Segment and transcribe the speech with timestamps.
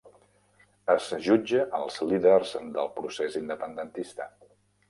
[0.93, 4.31] Es jutja als líders del procés independentista